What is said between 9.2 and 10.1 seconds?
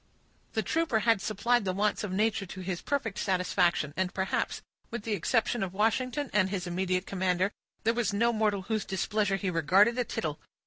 he regarded a